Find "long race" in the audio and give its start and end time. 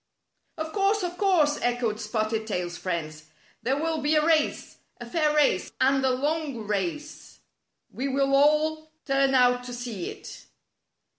6.09-7.37